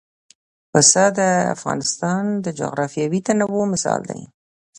پسه 0.71 1.05
د 1.17 1.19
افغانستان 1.55 2.23
د 2.45 2.47
جغرافیوي 2.59 3.19
تنوع 3.27 3.63
مثال 3.73 4.01
دی. 4.09 4.21